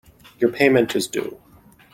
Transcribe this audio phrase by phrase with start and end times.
[0.39, 1.39] Your payment is due.